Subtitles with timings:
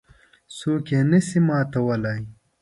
[0.57, 2.19] څوک یې نه شي ماتولای.